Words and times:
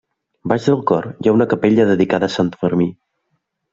Baix 0.53 0.69
del 0.69 0.79
cor 0.91 1.09
hi 1.11 1.29
ha 1.31 1.35
una 1.39 1.47
capella 1.53 1.87
dedicada 1.93 2.31
a 2.31 2.35
Sant 2.37 2.51
Fermí. 2.63 2.89